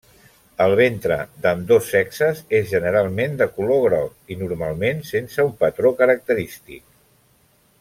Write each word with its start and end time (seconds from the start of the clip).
El 0.63 0.71
ventre 0.77 1.17
d'ambdós 1.43 1.89
sexes 1.95 2.41
és, 2.61 2.65
generalment, 2.71 3.37
de 3.43 3.49
color 3.59 3.83
groc 3.85 4.35
i, 4.37 4.39
normalment, 4.41 5.05
sense 5.11 5.47
un 5.51 5.55
patró 5.63 5.93
característic. 6.03 6.83